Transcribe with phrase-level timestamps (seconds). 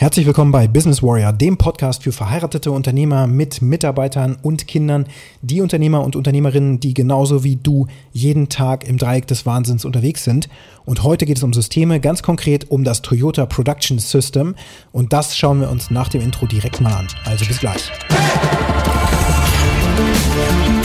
[0.00, 5.04] Herzlich willkommen bei Business Warrior, dem Podcast für verheiratete Unternehmer mit Mitarbeitern und Kindern,
[5.42, 10.24] die Unternehmer und Unternehmerinnen, die genauso wie du jeden Tag im Dreieck des Wahnsinns unterwegs
[10.24, 10.48] sind.
[10.86, 14.54] Und heute geht es um Systeme, ganz konkret um das Toyota Production System.
[14.90, 17.06] Und das schauen wir uns nach dem Intro direkt mal an.
[17.26, 17.92] Also bis gleich.
[20.38, 20.79] Hey!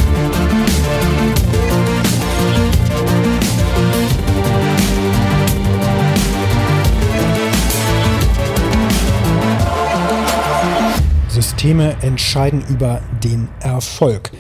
[11.46, 14.32] Systeme entscheiden über den Erfolg.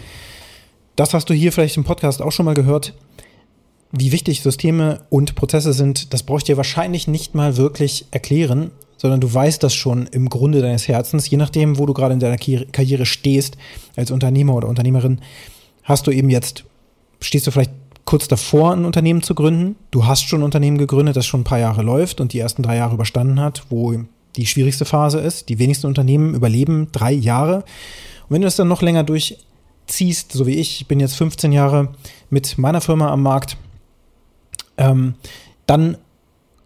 [0.95, 2.95] Das hast du hier vielleicht im Podcast auch schon mal gehört.
[3.91, 8.71] Wie wichtig Systeme und Prozesse sind, das brauche ich dir wahrscheinlich nicht mal wirklich erklären,
[8.97, 11.29] sondern du weißt das schon im Grunde deines Herzens.
[11.29, 13.55] Je nachdem, wo du gerade in deiner Karriere stehst,
[13.95, 15.21] als Unternehmer oder Unternehmerin,
[15.83, 16.63] hast du eben jetzt,
[17.21, 17.71] stehst du vielleicht
[18.05, 19.75] kurz davor, ein Unternehmen zu gründen.
[19.91, 22.63] Du hast schon ein Unternehmen gegründet, das schon ein paar Jahre läuft und die ersten
[22.63, 23.93] drei Jahre überstanden hat, wo
[24.35, 25.49] die schwierigste Phase ist.
[25.49, 27.57] Die wenigsten Unternehmen überleben drei Jahre.
[27.57, 27.65] Und
[28.29, 31.89] wenn du das dann noch länger durchziehst, so wie ich, ich bin jetzt 15 Jahre
[32.29, 33.57] mit meiner Firma am Markt,
[34.77, 35.15] ähm,
[35.67, 35.97] dann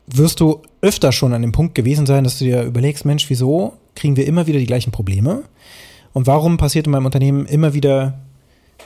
[0.08, 3.74] wirst du öfter schon an dem Punkt gewesen sein, dass du dir überlegst, Mensch, wieso
[3.96, 5.44] kriegen wir immer wieder die gleichen Probleme?
[6.14, 8.20] Und warum passiert in meinem Unternehmen immer wieder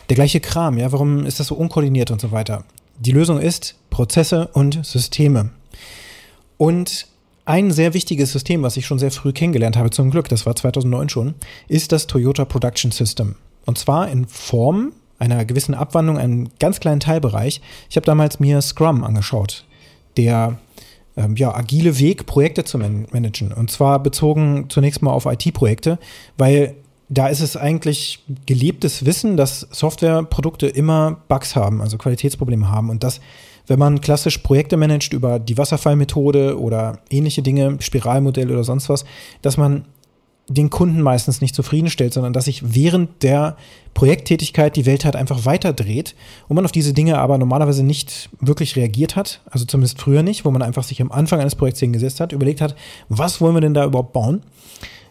[0.09, 0.77] der gleiche Kram?
[0.77, 2.65] Ja, warum ist das so unkoordiniert und so weiter?
[2.99, 5.51] Die Lösung ist Prozesse und Systeme.
[6.57, 7.07] Und
[7.45, 10.55] ein sehr wichtiges System, was ich schon sehr früh kennengelernt habe, zum Glück, das war
[10.55, 11.35] 2009 schon,
[11.67, 13.35] ist das Toyota Production System.
[13.65, 17.61] Und zwar in Form einer gewissen Abwandlung, einem ganz kleinen Teilbereich.
[17.89, 19.65] Ich habe damals mir Scrum angeschaut,
[20.17, 20.57] der
[21.15, 23.51] ähm, ja, agile Weg, Projekte zu man managen.
[23.51, 25.99] Und zwar bezogen zunächst mal auf IT-Projekte,
[26.37, 26.75] weil
[27.09, 33.03] da ist es eigentlich gelebtes Wissen, dass Softwareprodukte immer Bugs haben, also Qualitätsprobleme haben und
[33.03, 33.19] das
[33.67, 39.05] wenn man klassisch Projekte managt über die Wasserfallmethode oder ähnliche Dinge, Spiralmodell oder sonst was,
[39.41, 39.85] dass man
[40.49, 43.55] den Kunden meistens nicht zufriedenstellt, sondern dass sich während der
[43.93, 46.15] Projekttätigkeit die Welt halt einfach weiterdreht
[46.49, 50.43] und man auf diese Dinge aber normalerweise nicht wirklich reagiert hat, also zumindest früher nicht,
[50.43, 52.75] wo man einfach sich am Anfang eines Projekts hingesetzt hat, überlegt hat,
[53.07, 54.41] was wollen wir denn da überhaupt bauen,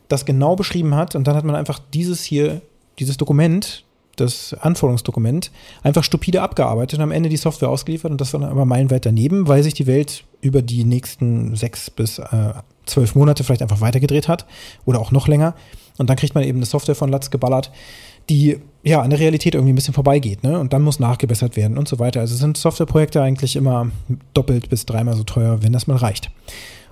[0.09, 2.61] das genau beschrieben hat und dann hat man einfach dieses hier,
[2.99, 3.85] dieses Dokument
[4.17, 5.51] das Anforderungsdokument
[5.83, 9.07] einfach stupide abgearbeitet und am Ende die Software ausgeliefert und das war dann aber meilenweit
[9.07, 12.53] daneben, weil sich die Welt über die nächsten sechs bis äh,
[12.87, 14.47] zwölf Monate vielleicht einfach weitergedreht hat
[14.85, 15.55] oder auch noch länger.
[15.99, 17.71] Und dann kriegt man eben eine Software von Latz geballert,
[18.29, 20.59] die ja an der Realität irgendwie ein bisschen vorbeigeht, ne?
[20.59, 22.21] Und dann muss nachgebessert werden und so weiter.
[22.21, 23.91] Also sind Softwareprojekte eigentlich immer
[24.35, 26.31] doppelt bis dreimal so teuer, wenn das mal reicht.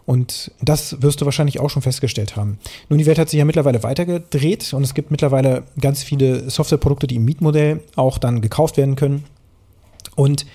[0.06, 2.59] Und das wirst du wahrscheinlich auch schon festgestellt haben.
[2.88, 7.06] Nun, die Welt hat sich ja mittlerweile weitergedreht und es gibt mittlerweile ganz viele Softwareprodukte,
[7.06, 9.25] die im Mietmodell auch dann gekauft werden können.
[10.16, 10.47] Und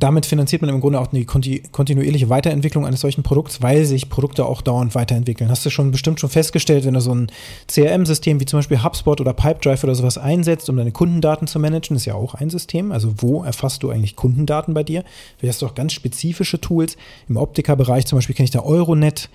[0.00, 4.46] damit finanziert man im Grunde auch die kontinuierliche Weiterentwicklung eines solchen Produkts, weil sich Produkte
[4.46, 5.50] auch dauernd weiterentwickeln.
[5.50, 7.30] Hast du schon bestimmt schon festgestellt, wenn du so ein
[7.68, 11.96] CRM-System wie zum Beispiel HubSpot oder Pipedrive oder sowas einsetzt, um deine Kundendaten zu managen,
[11.96, 12.92] ist ja auch ein System.
[12.92, 15.04] Also wo erfasst du eigentlich Kundendaten bei dir?
[15.38, 16.96] Vielleicht hast du auch ganz spezifische Tools.
[17.28, 19.28] Im Optikerbereich zum Beispiel kenne ich da Euronet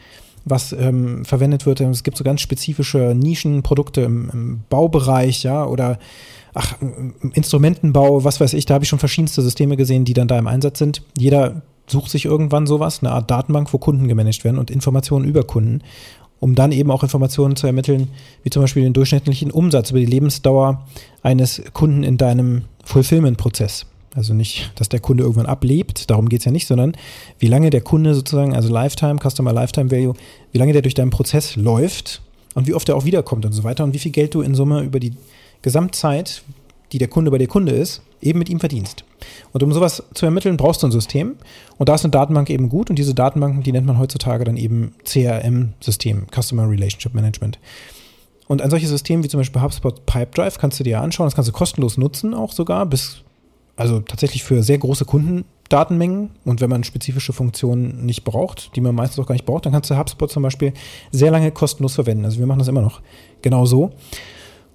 [0.45, 1.81] was ähm, verwendet wird.
[1.81, 5.97] Es gibt so ganz spezifische Nischenprodukte im, im Baubereich, ja, oder
[6.55, 6.75] ach,
[7.33, 10.47] Instrumentenbau, was weiß ich, da habe ich schon verschiedenste Systeme gesehen, die dann da im
[10.47, 11.03] Einsatz sind.
[11.17, 15.43] Jeder sucht sich irgendwann sowas, eine Art Datenbank, wo Kunden gemanagt werden und Informationen über
[15.43, 15.81] Kunden,
[16.39, 18.07] um dann eben auch Informationen zu ermitteln,
[18.43, 20.87] wie zum Beispiel den durchschnittlichen Umsatz über die Lebensdauer
[21.21, 23.85] eines Kunden in deinem Fulfillment-Prozess.
[24.15, 26.93] Also nicht, dass der Kunde irgendwann ablebt, darum geht es ja nicht, sondern
[27.37, 30.13] wie lange der Kunde sozusagen, also Lifetime, Customer Lifetime Value,
[30.53, 32.21] wie lange der durch deinen Prozess läuft
[32.53, 34.55] und wie oft er auch wiederkommt und so weiter und wie viel Geld du in
[34.55, 35.11] Summe über die
[35.65, 36.43] Gesamtzeit,
[36.91, 39.03] die der Kunde bei dir Kunde ist, eben mit ihm verdienst.
[39.51, 41.37] Und um sowas zu ermitteln, brauchst du ein System.
[41.77, 42.91] Und da ist eine Datenbank eben gut.
[42.91, 47.57] Und diese Datenbanken, die nennt man heutzutage dann eben CRM-System, Customer Relationship Management.
[48.47, 51.25] Und ein solches System wie zum Beispiel HubSpot Pipedrive kannst du dir anschauen.
[51.25, 53.23] Das kannst du kostenlos nutzen, auch sogar, bis,
[53.75, 56.29] also tatsächlich für sehr große Kundendatenmengen.
[56.45, 59.73] Und wenn man spezifische Funktionen nicht braucht, die man meistens auch gar nicht braucht, dann
[59.73, 60.73] kannst du HubSpot zum Beispiel
[61.11, 62.25] sehr lange kostenlos verwenden.
[62.25, 63.01] Also wir machen das immer noch
[63.41, 63.93] genau so.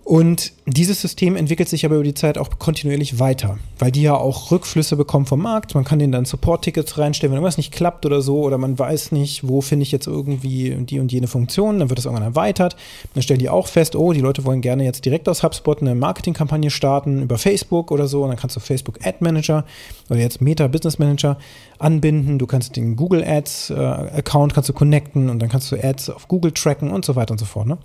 [0.04, 4.16] Und dieses System entwickelt sich aber über die Zeit auch kontinuierlich weiter, weil die ja
[4.16, 5.74] auch Rückflüsse bekommen vom Markt.
[5.74, 9.12] Man kann denen dann Support-Tickets reinstellen, wenn irgendwas nicht klappt oder so, oder man weiß
[9.12, 12.76] nicht, wo finde ich jetzt irgendwie die und jene Funktion, dann wird das irgendwann erweitert.
[13.14, 15.94] Dann stellen die auch fest, oh, die Leute wollen gerne jetzt direkt aus HubSpot eine
[15.94, 18.22] Marketingkampagne starten über Facebook oder so.
[18.22, 19.64] Und dann kannst du Facebook Ad Manager
[20.08, 21.38] oder jetzt Meta Business Manager
[21.78, 22.38] anbinden.
[22.38, 26.26] Du kannst den Google Ads äh, kannst du connecten und dann kannst du Ads auf
[26.26, 27.66] Google tracken und so weiter und so fort.
[27.66, 27.78] Ne?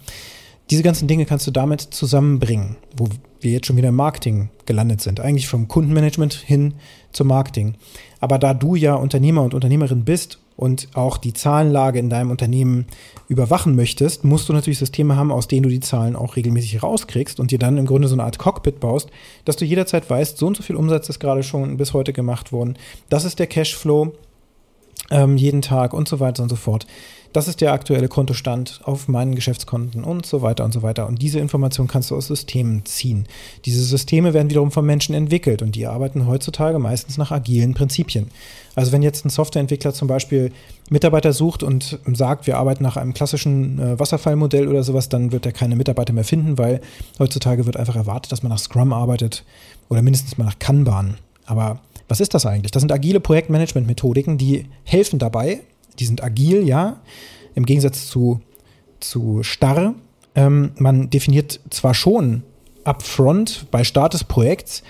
[0.72, 3.08] Diese ganzen Dinge kannst du damit zusammenbringen, wo
[3.40, 5.20] wir jetzt schon wieder im Marketing gelandet sind.
[5.20, 6.74] Eigentlich vom Kundenmanagement hin
[7.12, 7.76] zum Marketing.
[8.20, 12.88] Aber da du ja Unternehmer und Unternehmerin bist und auch die Zahlenlage in deinem Unternehmen
[13.28, 17.40] überwachen möchtest, musst du natürlich Systeme haben, aus denen du die Zahlen auch regelmäßig rauskriegst
[17.40, 19.10] und dir dann im Grunde so eine Art Cockpit baust,
[19.44, 22.52] dass du jederzeit weißt, so und so viel Umsatz ist gerade schon bis heute gemacht
[22.52, 22.78] worden.
[23.10, 24.14] Das ist der Cashflow
[25.12, 26.88] ähm, jeden Tag und so weiter und so fort
[27.36, 31.06] das ist der aktuelle Kontostand auf meinen Geschäftskonten und so weiter und so weiter.
[31.08, 33.28] Und diese Information kannst du aus Systemen ziehen.
[33.66, 38.28] Diese Systeme werden wiederum von Menschen entwickelt und die arbeiten heutzutage meistens nach agilen Prinzipien.
[38.74, 40.52] Also wenn jetzt ein Softwareentwickler zum Beispiel
[40.90, 45.46] Mitarbeiter sucht und sagt, wir arbeiten nach einem klassischen äh, Wasserfallmodell oder sowas, dann wird
[45.46, 46.80] er keine Mitarbeiter mehr finden, weil
[47.20, 49.44] heutzutage wird einfach erwartet, dass man nach Scrum arbeitet
[49.90, 51.16] oder mindestens mal nach Kanban.
[51.46, 52.72] Aber was ist das eigentlich?
[52.72, 55.62] Das sind agile Projektmanagement-Methodiken, die helfen dabei,
[56.00, 57.02] die sind agil, ja,
[57.56, 58.42] im Gegensatz zu,
[59.00, 59.96] zu starr.
[60.36, 62.44] Ähm, man definiert zwar schon
[62.84, 64.84] upfront bei Start des Projekts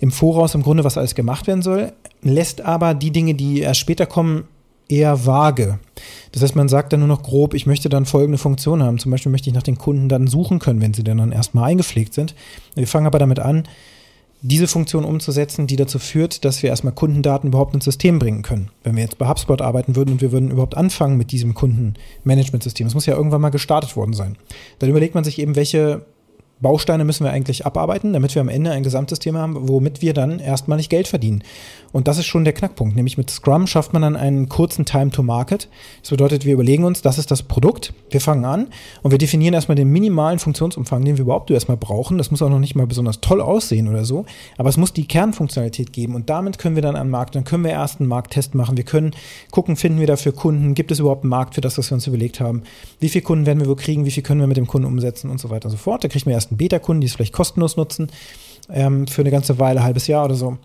[0.00, 3.80] im Voraus im Grunde, was alles gemacht werden soll, lässt aber die Dinge, die erst
[3.80, 4.44] später kommen,
[4.88, 5.78] eher vage.
[6.32, 8.98] Das heißt, man sagt dann nur noch grob, ich möchte dann folgende Funktion haben.
[8.98, 12.14] Zum Beispiel möchte ich nach den Kunden dann suchen können, wenn sie dann erstmal eingepflegt
[12.14, 12.34] sind.
[12.74, 13.64] Wir fangen aber damit an,
[14.40, 18.70] diese Funktion umzusetzen, die dazu führt, dass wir erstmal Kundendaten überhaupt ins System bringen können.
[18.84, 22.86] Wenn wir jetzt bei HubSpot arbeiten würden und wir würden überhaupt anfangen mit diesem Kundenmanagementsystem,
[22.86, 24.36] das muss ja irgendwann mal gestartet worden sein,
[24.78, 26.04] dann überlegt man sich eben, welche
[26.60, 30.40] Bausteine müssen wir eigentlich abarbeiten, damit wir am Ende ein Gesamtsystem haben, womit wir dann
[30.40, 31.42] erstmalig Geld verdienen.
[31.92, 32.96] Und das ist schon der Knackpunkt.
[32.96, 35.68] Nämlich mit Scrum schafft man dann einen kurzen Time to Market.
[36.02, 38.68] Das bedeutet, wir überlegen uns, das ist das Produkt, wir fangen an
[39.02, 42.18] und wir definieren erstmal den minimalen Funktionsumfang, den wir überhaupt erstmal brauchen.
[42.18, 44.26] Das muss auch noch nicht mal besonders toll aussehen oder so,
[44.56, 47.64] aber es muss die Kernfunktionalität geben und damit können wir dann am Markt, dann können
[47.64, 48.76] wir erst einen Markttest machen.
[48.76, 49.12] Wir können
[49.50, 52.06] gucken, finden wir dafür Kunden, gibt es überhaupt einen Markt für das, was wir uns
[52.06, 52.62] überlegt haben,
[53.00, 55.30] wie viele Kunden werden wir wo kriegen, wie viel können wir mit dem Kunden umsetzen
[55.30, 56.04] und so weiter und so fort.
[56.04, 58.08] Da kriegt man erst einen Beta-Kunden, die es vielleicht kostenlos nutzen
[58.70, 60.58] ähm, für eine ganze Weile, ein halbes Jahr oder so.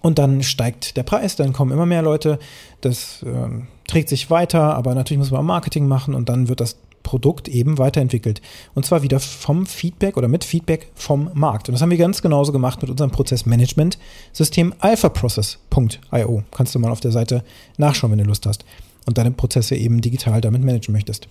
[0.00, 2.38] Und dann steigt der Preis, dann kommen immer mehr Leute,
[2.80, 3.48] das äh,
[3.86, 7.48] trägt sich weiter, aber natürlich muss man auch Marketing machen und dann wird das Produkt
[7.48, 8.42] eben weiterentwickelt.
[8.74, 11.68] Und zwar wieder vom Feedback oder mit Feedback vom Markt.
[11.68, 16.42] Und das haben wir ganz genauso gemacht mit unserem Prozessmanagement-System alphaprocess.io.
[16.50, 17.44] Kannst du mal auf der Seite
[17.76, 18.64] nachschauen, wenn du Lust hast.
[19.06, 21.28] Und deine Prozesse eben digital damit managen möchtest.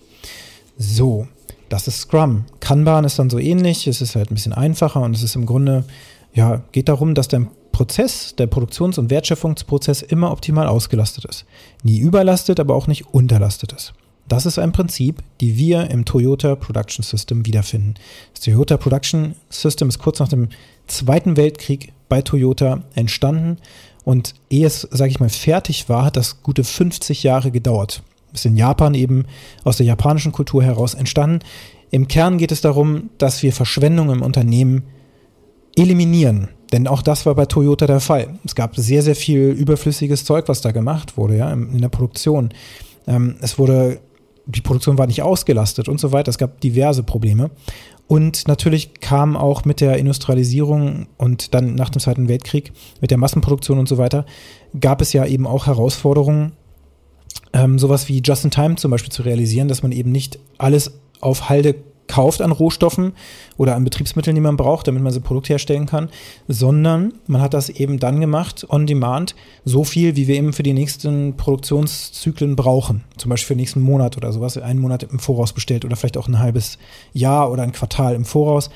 [0.78, 1.26] So,
[1.68, 2.44] das ist Scrum.
[2.60, 3.86] Kanban ist dann so ähnlich.
[3.86, 5.84] Es ist halt ein bisschen einfacher und es ist im Grunde,
[6.32, 11.44] ja, geht darum, dass dein Prozess, der Produktions- und Wertschöpfungsprozess immer optimal ausgelastet ist.
[11.82, 13.94] Nie überlastet, aber auch nicht unterlastet ist.
[14.28, 17.94] Das ist ein Prinzip, die wir im Toyota Production System wiederfinden.
[18.32, 20.48] Das Toyota Production System ist kurz nach dem
[20.86, 23.58] Zweiten Weltkrieg bei Toyota entstanden
[24.04, 28.02] und ehe es, sage ich mal, fertig war, hat das gute 50 Jahre gedauert.
[28.34, 29.24] Ist in Japan eben
[29.62, 31.38] aus der japanischen Kultur heraus entstanden.
[31.90, 34.82] Im Kern geht es darum, dass wir Verschwendung im Unternehmen
[35.76, 36.48] eliminieren.
[36.72, 38.38] Denn auch das war bei Toyota der Fall.
[38.44, 42.50] Es gab sehr, sehr viel überflüssiges Zeug, was da gemacht wurde, ja, in der Produktion.
[43.06, 44.00] Ähm, es wurde,
[44.46, 46.30] die Produktion war nicht ausgelastet und so weiter.
[46.30, 47.50] Es gab diverse Probleme.
[48.06, 53.18] Und natürlich kam auch mit der Industrialisierung und dann nach dem Zweiten Weltkrieg, mit der
[53.18, 54.26] Massenproduktion und so weiter,
[54.78, 56.52] gab es ja eben auch Herausforderungen,
[57.52, 61.76] ähm, sowas wie Just-in-Time zum Beispiel zu realisieren, dass man eben nicht alles auf Halde
[62.06, 63.12] kauft an Rohstoffen
[63.56, 66.10] oder an Betriebsmitteln, die man braucht, damit man sein Produkt herstellen kann,
[66.48, 69.34] sondern man hat das eben dann gemacht, on demand,
[69.64, 73.04] so viel, wie wir eben für die nächsten Produktionszyklen brauchen.
[73.16, 76.18] Zum Beispiel für den nächsten Monat oder sowas, einen Monat im Voraus bestellt oder vielleicht
[76.18, 76.78] auch ein halbes
[77.12, 78.70] Jahr oder ein Quartal im Voraus.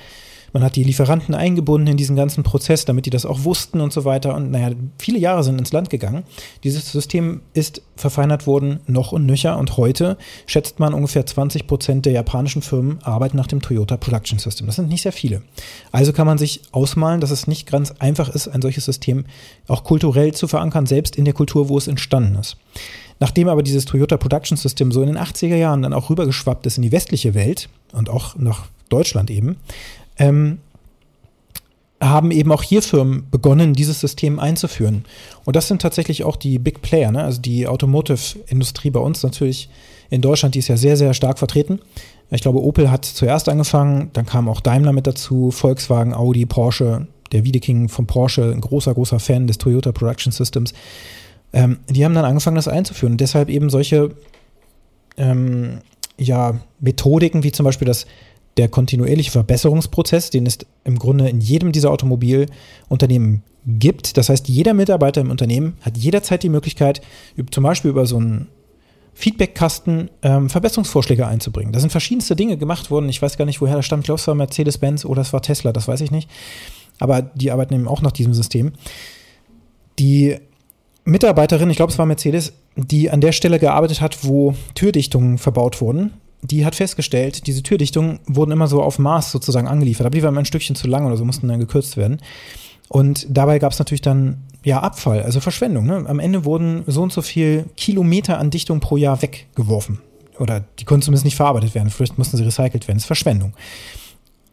[0.52, 3.92] Man hat die Lieferanten eingebunden in diesen ganzen Prozess, damit die das auch wussten und
[3.92, 4.34] so weiter.
[4.34, 6.24] Und naja, viele Jahre sind ins Land gegangen.
[6.64, 9.58] Dieses System ist verfeinert worden, noch und nöcher.
[9.58, 14.38] Und heute schätzt man ungefähr 20 Prozent der japanischen Firmen arbeiten nach dem Toyota Production
[14.38, 14.66] System.
[14.66, 15.42] Das sind nicht sehr viele.
[15.92, 19.24] Also kann man sich ausmalen, dass es nicht ganz einfach ist, ein solches System
[19.66, 22.56] auch kulturell zu verankern, selbst in der Kultur, wo es entstanden ist.
[23.20, 26.76] Nachdem aber dieses Toyota Production System so in den 80er Jahren dann auch rübergeschwappt ist
[26.76, 29.56] in die westliche Welt und auch nach Deutschland eben,
[30.18, 30.58] ähm,
[32.00, 35.04] haben eben auch hier Firmen begonnen, dieses System einzuführen.
[35.44, 37.24] Und das sind tatsächlich auch die Big Player, ne?
[37.24, 39.68] also die Automotive-Industrie bei uns natürlich
[40.10, 41.80] in Deutschland, die ist ja sehr, sehr stark vertreten.
[42.30, 47.08] Ich glaube, Opel hat zuerst angefangen, dann kam auch Daimler mit dazu, Volkswagen, Audi, Porsche,
[47.32, 50.72] der Wiedeking von Porsche, ein großer, großer Fan des Toyota Production Systems.
[51.52, 53.14] Ähm, die haben dann angefangen, das einzuführen.
[53.14, 54.10] Und deshalb eben solche
[55.16, 55.78] ähm,
[56.18, 58.06] ja, Methodiken wie zum Beispiel das
[58.58, 64.16] der kontinuierliche Verbesserungsprozess, den es im Grunde in jedem dieser Automobilunternehmen gibt.
[64.16, 67.00] Das heißt, jeder Mitarbeiter im Unternehmen hat jederzeit die Möglichkeit,
[67.50, 68.48] zum Beispiel über so einen
[69.14, 71.72] Feedbackkasten ähm, Verbesserungsvorschläge einzubringen.
[71.72, 73.08] Da sind verschiedenste Dinge gemacht worden.
[73.08, 74.02] Ich weiß gar nicht, woher das stammt.
[74.02, 76.30] Ich glaube, es war Mercedes-Benz oder es war Tesla, das weiß ich nicht.
[77.00, 78.72] Aber die arbeiten eben auch nach diesem System.
[79.98, 80.36] Die
[81.04, 85.80] Mitarbeiterin, ich glaube, es war Mercedes, die an der Stelle gearbeitet hat, wo Türdichtungen verbaut
[85.80, 86.12] wurden.
[86.42, 90.34] Die hat festgestellt, diese Türdichtungen wurden immer so auf Maß sozusagen angeliefert, aber die waren
[90.34, 92.20] immer ein Stückchen zu lang oder so, mussten dann gekürzt werden.
[92.88, 95.86] Und dabei gab es natürlich dann ja Abfall, also Verschwendung.
[95.86, 96.04] Ne?
[96.06, 100.00] Am Ende wurden so und so viel Kilometer an Dichtung pro Jahr weggeworfen.
[100.38, 101.90] Oder die konnten zumindest nicht verarbeitet werden.
[101.90, 102.98] Vielleicht mussten sie recycelt werden.
[102.98, 103.54] Das ist Verschwendung.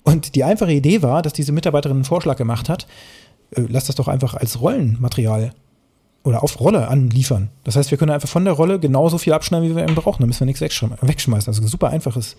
[0.04, 2.88] Und die einfache Idee war, dass diese Mitarbeiterin einen Vorschlag gemacht hat,
[3.52, 5.54] äh, lass das doch einfach als Rollenmaterial
[6.26, 7.50] oder auf Rolle anliefern.
[7.64, 10.22] Das heißt, wir können einfach von der Rolle genauso viel abschneiden, wie wir eben brauchen.
[10.22, 11.48] Dann müssen wir nichts wegschmeißen.
[11.48, 12.36] Also ein super einfaches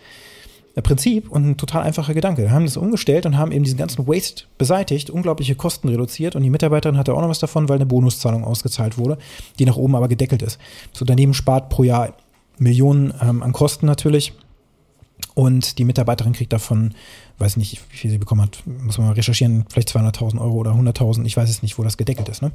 [0.75, 2.43] äh, Prinzip und ein total einfacher Gedanke.
[2.43, 6.43] Wir haben das umgestellt und haben eben diesen ganzen Waste beseitigt, unglaubliche Kosten reduziert und
[6.43, 9.19] die Mitarbeiterin hatte auch noch was davon, weil eine Bonuszahlung ausgezahlt wurde,
[9.59, 10.59] die nach oben aber gedeckelt ist.
[10.93, 12.15] So daneben spart pro Jahr
[12.59, 14.33] Millionen ähm, an Kosten natürlich.
[15.37, 16.95] Und die Mitarbeiterin kriegt davon,
[17.37, 20.71] weiß nicht, wie viel sie bekommen hat, muss man mal recherchieren, vielleicht 200.000 Euro oder
[20.71, 22.41] 100.000, ich weiß es nicht, wo das gedeckelt ist.
[22.41, 22.53] Ne?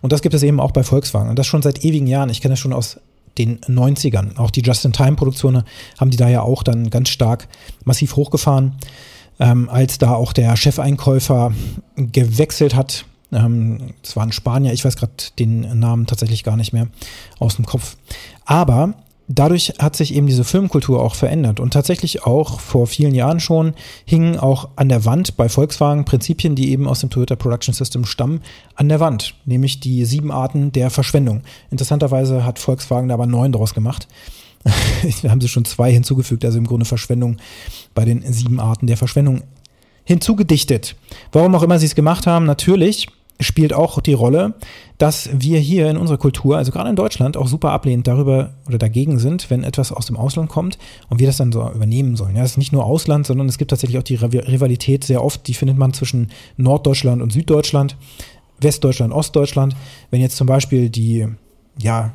[0.00, 1.30] Und das gibt es eben auch bei Volkswagen.
[1.30, 2.30] Und das schon seit ewigen Jahren.
[2.30, 2.98] Ich kenne das schon aus
[3.38, 4.36] den 90ern.
[4.36, 5.62] Auch die Just-in-Time-Produktionen
[6.00, 7.46] haben die da ja auch dann ganz stark
[7.84, 8.78] massiv hochgefahren,
[9.38, 11.52] ähm, als da auch der Chefeinkäufer
[11.94, 13.04] gewechselt hat.
[13.30, 16.88] Ähm, das war ein Spanier, ich weiß gerade den Namen tatsächlich gar nicht mehr
[17.38, 17.96] aus dem Kopf.
[18.44, 18.94] Aber
[19.28, 23.74] dadurch hat sich eben diese Filmkultur auch verändert und tatsächlich auch vor vielen Jahren schon
[24.04, 28.04] hingen auch an der Wand bei Volkswagen Prinzipien, die eben aus dem Toyota Production System
[28.04, 28.42] stammen,
[28.74, 31.42] an der Wand, nämlich die sieben Arten der Verschwendung.
[31.70, 34.08] Interessanterweise hat Volkswagen da aber neun draus gemacht.
[35.22, 37.38] da haben sie schon zwei hinzugefügt, also im Grunde Verschwendung
[37.94, 39.42] bei den sieben Arten der Verschwendung
[40.04, 40.96] hinzugedichtet.
[41.32, 43.08] Warum auch immer sie es gemacht haben, natürlich
[43.40, 44.54] spielt auch die Rolle,
[44.98, 48.78] dass wir hier in unserer Kultur, also gerade in Deutschland, auch super ablehnend darüber oder
[48.78, 50.78] dagegen sind, wenn etwas aus dem Ausland kommt
[51.10, 52.36] und wir das dann so übernehmen sollen.
[52.36, 55.46] Ja, es ist nicht nur Ausland, sondern es gibt tatsächlich auch die Rivalität sehr oft,
[55.48, 57.96] die findet man zwischen Norddeutschland und Süddeutschland,
[58.60, 59.74] Westdeutschland, Ostdeutschland.
[60.10, 61.26] Wenn jetzt zum Beispiel die,
[61.78, 62.14] ja,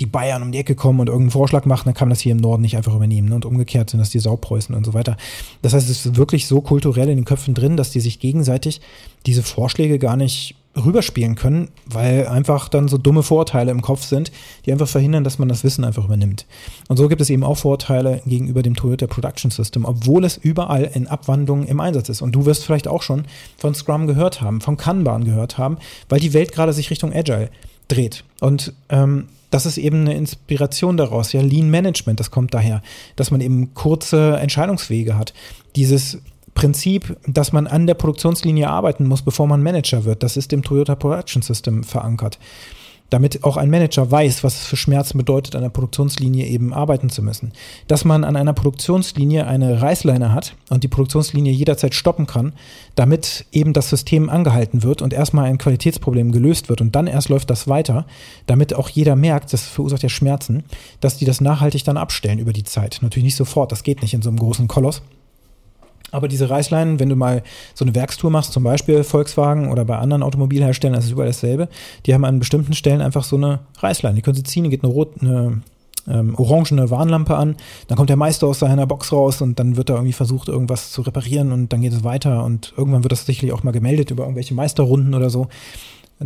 [0.00, 2.32] die Bayern um die Ecke kommen und irgendeinen Vorschlag machen, dann kann man das hier
[2.32, 3.28] im Norden nicht einfach übernehmen.
[3.28, 3.34] Ne?
[3.34, 5.16] Und umgekehrt sind das die Saupreußen und so weiter.
[5.62, 8.80] Das heißt, es ist wirklich so kulturell in den Köpfen drin, dass die sich gegenseitig
[9.26, 14.32] diese Vorschläge gar nicht rüberspielen können, weil einfach dann so dumme Vorurteile im Kopf sind,
[14.64, 16.46] die einfach verhindern, dass man das Wissen einfach übernimmt.
[16.88, 20.90] Und so gibt es eben auch Vorurteile gegenüber dem Toyota Production System, obwohl es überall
[20.94, 22.22] in Abwandlungen im Einsatz ist.
[22.22, 23.26] Und du wirst vielleicht auch schon
[23.58, 25.76] von Scrum gehört haben, von Kanban gehört haben,
[26.08, 27.50] weil die Welt gerade sich Richtung Agile
[27.92, 28.24] dreht.
[28.40, 31.32] Und ähm, das ist eben eine Inspiration daraus.
[31.32, 32.82] Ja, Lean Management, das kommt daher,
[33.16, 35.34] dass man eben kurze Entscheidungswege hat.
[35.76, 36.18] Dieses
[36.54, 40.22] Prinzip, dass man an der Produktionslinie arbeiten muss, bevor man Manager wird.
[40.22, 42.38] Das ist im Toyota Production System verankert.
[43.12, 47.10] Damit auch ein Manager weiß, was es für Schmerzen bedeutet, an der Produktionslinie eben arbeiten
[47.10, 47.52] zu müssen.
[47.86, 52.54] Dass man an einer Produktionslinie eine Reißleine hat und die Produktionslinie jederzeit stoppen kann,
[52.94, 57.28] damit eben das System angehalten wird und erstmal ein Qualitätsproblem gelöst wird und dann erst
[57.28, 58.06] läuft das weiter,
[58.46, 60.64] damit auch jeder merkt, das verursacht ja Schmerzen,
[61.00, 63.00] dass die das nachhaltig dann abstellen über die Zeit.
[63.02, 65.02] Natürlich nicht sofort, das geht nicht in so einem großen Koloss.
[66.12, 67.42] Aber diese Reißleinen, wenn du mal
[67.74, 71.68] so eine Werkstour machst, zum Beispiel Volkswagen oder bei anderen Automobilherstellern, das ist überall dasselbe,
[72.06, 74.14] die haben an bestimmten Stellen einfach so eine Reißleine.
[74.14, 75.62] Die können sie ziehen, geht eine, rot, eine
[76.08, 77.56] ähm, orangene Warnlampe an,
[77.88, 80.92] dann kommt der Meister aus seiner Box raus und dann wird da irgendwie versucht, irgendwas
[80.92, 84.10] zu reparieren und dann geht es weiter und irgendwann wird das sicherlich auch mal gemeldet
[84.10, 85.48] über irgendwelche Meisterrunden oder so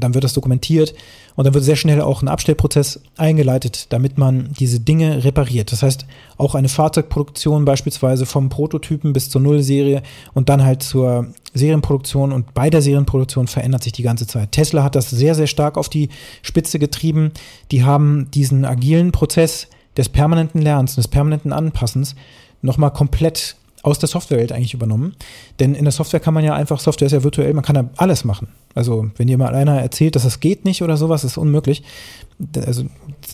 [0.03, 0.95] dann wird das dokumentiert
[1.35, 5.73] und dann wird sehr schnell auch ein Abstellprozess eingeleitet, damit man diese Dinge repariert.
[5.73, 10.03] Das heißt, auch eine Fahrzeugproduktion beispielsweise vom Prototypen bis zur Nullserie
[10.35, 14.53] und dann halt zur Serienproduktion und bei der Serienproduktion verändert sich die ganze Zeit.
[14.53, 16.09] Tesla hat das sehr, sehr stark auf die
[16.43, 17.33] Spitze getrieben.
[17.71, 22.15] Die haben diesen agilen Prozess des permanenten Lernens, des permanenten Anpassens
[22.63, 25.15] nochmal komplett aus der Softwarewelt eigentlich übernommen.
[25.61, 27.89] Denn in der Software kann man ja einfach, Software ist ja virtuell, man kann ja
[27.97, 28.49] alles machen.
[28.75, 31.85] Also wenn dir mal einer erzählt, dass das geht nicht oder sowas, ist unmöglich.
[32.57, 32.85] Also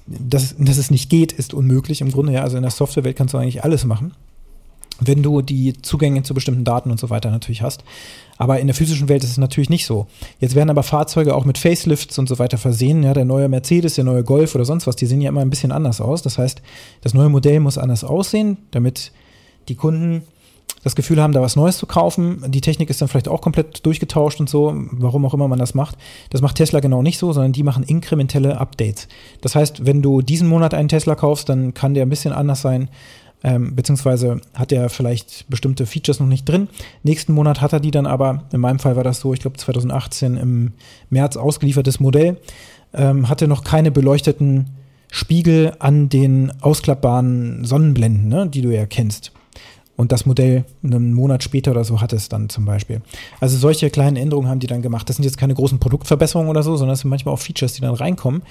[0.06, 2.34] dass, dass es nicht geht, ist unmöglich im Grunde.
[2.34, 4.12] Ja, also in der Softwarewelt kannst du eigentlich alles machen
[5.00, 7.82] wenn du die Zugänge zu bestimmten Daten und so weiter natürlich hast.
[8.38, 10.06] Aber in der physischen Welt ist es natürlich nicht so.
[10.38, 13.02] Jetzt werden aber Fahrzeuge auch mit Facelifts und so weiter versehen.
[13.02, 15.50] Ja, der neue Mercedes, der neue Golf oder sonst was, die sehen ja immer ein
[15.50, 16.22] bisschen anders aus.
[16.22, 16.62] Das heißt,
[17.00, 19.12] das neue Modell muss anders aussehen, damit
[19.68, 20.22] die Kunden
[20.82, 22.44] das Gefühl haben, da was Neues zu kaufen.
[22.48, 25.74] Die Technik ist dann vielleicht auch komplett durchgetauscht und so, warum auch immer man das
[25.74, 25.96] macht.
[26.30, 29.08] Das macht Tesla genau nicht so, sondern die machen inkrementelle Updates.
[29.40, 32.62] Das heißt, wenn du diesen Monat einen Tesla kaufst, dann kann der ein bisschen anders
[32.62, 32.88] sein,
[33.44, 36.68] ähm, beziehungsweise hat er vielleicht bestimmte Features noch nicht drin.
[37.02, 39.56] Nächsten Monat hat er die dann aber, in meinem Fall war das so, ich glaube
[39.56, 40.72] 2018 im
[41.10, 42.38] März ausgeliefertes Modell,
[42.94, 44.70] ähm, hatte noch keine beleuchteten
[45.10, 49.32] Spiegel an den ausklappbaren Sonnenblenden, ne, die du ja kennst.
[49.96, 53.02] Und das Modell einen Monat später oder so hat es dann zum Beispiel.
[53.40, 55.08] Also solche kleinen Änderungen haben die dann gemacht.
[55.08, 57.82] Das sind jetzt keine großen Produktverbesserungen oder so, sondern es sind manchmal auch Features, die
[57.82, 58.42] dann reinkommen,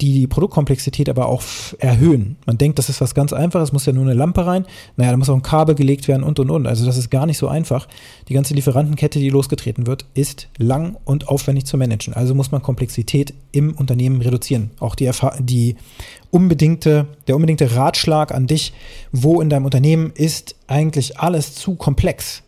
[0.00, 1.42] die die Produktkomplexität aber auch
[1.78, 2.36] erhöhen.
[2.46, 4.66] Man denkt, das ist was ganz Einfaches, muss ja nur eine Lampe rein.
[4.96, 6.66] Naja, da muss auch ein Kabel gelegt werden und und und.
[6.66, 7.86] Also das ist gar nicht so einfach.
[8.28, 12.12] Die ganze Lieferantenkette, die losgetreten wird, ist lang und aufwendig zu managen.
[12.14, 14.70] Also muss man Komplexität im Unternehmen reduzieren.
[14.80, 15.76] Auch die, die
[16.30, 18.72] unbedingte, der unbedingte Ratschlag an dich,
[19.12, 22.42] wo in deinem Unternehmen ist eigentlich alles zu komplex.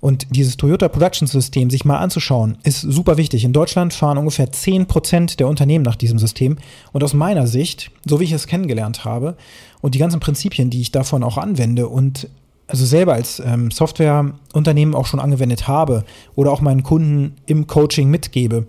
[0.00, 3.44] Und dieses Toyota Production System sich mal anzuschauen, ist super wichtig.
[3.44, 6.58] In Deutschland fahren ungefähr 10% der Unternehmen nach diesem System.
[6.90, 9.36] Und aus meiner Sicht, so wie ich es kennengelernt habe,
[9.80, 12.28] und die ganzen Prinzipien, die ich davon auch anwende und
[12.66, 16.04] also selber als ähm, Softwareunternehmen auch schon angewendet habe
[16.34, 18.66] oder auch meinen Kunden im Coaching mitgebe,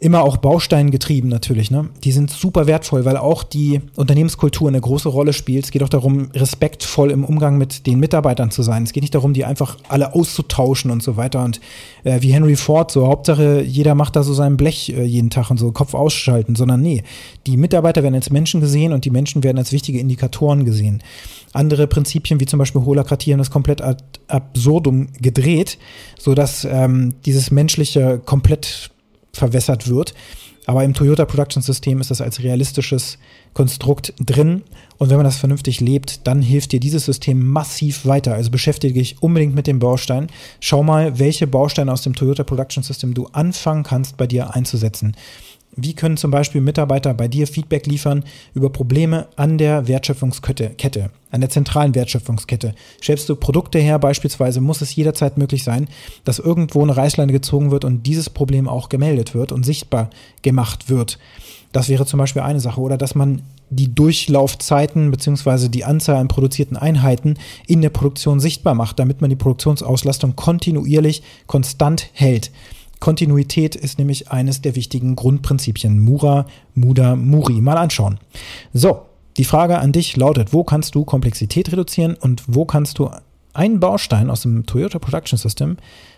[0.00, 1.70] immer auch Baustein getrieben natürlich.
[1.70, 1.88] Ne?
[2.04, 5.64] Die sind super wertvoll, weil auch die Unternehmenskultur eine große Rolle spielt.
[5.64, 8.84] Es geht auch darum, respektvoll im Umgang mit den Mitarbeitern zu sein.
[8.84, 11.44] Es geht nicht darum, die einfach alle auszutauschen und so weiter.
[11.44, 11.60] Und
[12.04, 15.50] äh, wie Henry Ford, so Hauptsache, jeder macht da so sein Blech äh, jeden Tag
[15.50, 17.02] und so Kopf ausschalten, sondern nee,
[17.46, 21.02] die Mitarbeiter werden als Menschen gesehen und die Menschen werden als wichtige Indikatoren gesehen.
[21.52, 25.78] Andere Prinzipien, wie zum Beispiel Holakratie, haben das komplett ad absurdum gedreht,
[26.18, 28.90] sodass ähm, dieses menschliche komplett
[29.38, 30.14] verwässert wird.
[30.66, 33.16] Aber im Toyota Production System ist das als realistisches
[33.54, 34.64] Konstrukt drin.
[34.98, 38.34] Und wenn man das vernünftig lebt, dann hilft dir dieses System massiv weiter.
[38.34, 40.26] Also beschäftige dich unbedingt mit dem Baustein.
[40.60, 45.16] Schau mal, welche Bausteine aus dem Toyota Production System du anfangen kannst, bei dir einzusetzen.
[45.80, 51.10] Wie können zum Beispiel Mitarbeiter bei dir Feedback liefern über Probleme an der Wertschöpfungskette, Kette,
[51.30, 52.74] an der zentralen Wertschöpfungskette?
[53.00, 55.86] Stellst du Produkte her beispielsweise, muss es jederzeit möglich sein,
[56.24, 60.10] dass irgendwo eine Reißleine gezogen wird und dieses Problem auch gemeldet wird und sichtbar
[60.42, 61.20] gemacht wird.
[61.70, 62.80] Das wäre zum Beispiel eine Sache.
[62.80, 65.68] Oder dass man die Durchlaufzeiten bzw.
[65.68, 67.36] die Anzahl an produzierten Einheiten
[67.68, 72.50] in der Produktion sichtbar macht, damit man die Produktionsauslastung kontinuierlich konstant hält.
[73.00, 76.00] Kontinuität ist nämlich eines der wichtigen Grundprinzipien.
[76.00, 77.60] Mura, Muda, Muri.
[77.60, 78.18] Mal anschauen.
[78.72, 79.02] So,
[79.36, 83.10] die Frage an dich lautet, wo kannst du Komplexität reduzieren und wo kannst du
[83.54, 85.76] einen Baustein aus dem Toyota Production System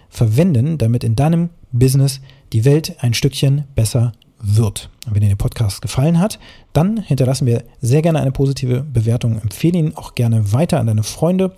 [0.09, 2.21] verwenden, damit in deinem Business
[2.53, 4.13] die Welt ein Stückchen besser
[4.43, 4.89] wird.
[5.09, 6.39] Wenn dir der Podcast gefallen hat,
[6.73, 9.41] dann hinterlassen wir sehr gerne eine positive Bewertung.
[9.41, 11.55] Empfehle ihn auch gerne weiter an deine Freunde.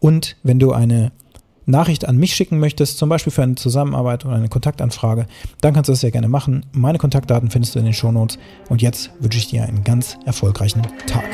[0.00, 1.12] Und wenn du eine
[1.66, 5.26] Nachricht an mich schicken möchtest, zum Beispiel für eine Zusammenarbeit oder eine Kontaktanfrage,
[5.60, 6.64] dann kannst du das sehr gerne machen.
[6.72, 8.38] Meine Kontaktdaten findest du in den Shownotes.
[8.68, 11.24] Und jetzt wünsche ich dir einen ganz erfolgreichen Tag.